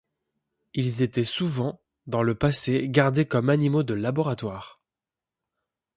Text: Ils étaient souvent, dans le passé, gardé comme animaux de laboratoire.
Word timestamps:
Ils 0.73 1.03
étaient 1.03 1.23
souvent, 1.23 1.79
dans 2.07 2.23
le 2.23 2.33
passé, 2.33 2.87
gardé 2.89 3.27
comme 3.27 3.49
animaux 3.51 3.83
de 3.83 3.93
laboratoire. 3.93 4.81